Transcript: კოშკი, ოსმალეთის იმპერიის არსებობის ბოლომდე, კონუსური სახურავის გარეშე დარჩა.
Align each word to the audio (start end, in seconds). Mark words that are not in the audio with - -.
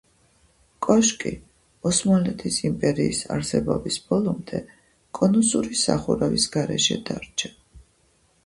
კოშკი, 0.85 1.33
ოსმალეთის 1.89 2.57
იმპერიის 2.69 3.21
არსებობის 3.35 3.99
ბოლომდე, 4.09 4.63
კონუსური 5.21 5.81
სახურავის 5.83 6.49
გარეშე 6.57 6.99
დარჩა. 7.13 7.55